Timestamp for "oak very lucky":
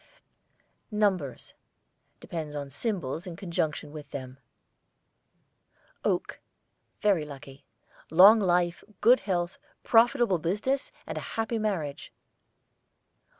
6.03-7.65